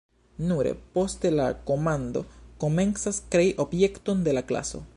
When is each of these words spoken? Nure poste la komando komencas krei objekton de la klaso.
Nure 0.51 0.69
poste 0.95 1.31
la 1.35 1.43
komando 1.67 2.23
komencas 2.65 3.21
krei 3.37 3.47
objekton 3.67 4.25
de 4.29 4.35
la 4.39 4.45
klaso. 4.53 4.83